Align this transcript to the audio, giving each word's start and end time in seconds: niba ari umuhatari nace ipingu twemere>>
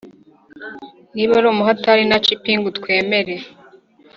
niba 1.13 1.31
ari 1.39 1.47
umuhatari 1.53 2.03
nace 2.09 2.29
ipingu 2.37 2.67
twemere>> 2.77 3.35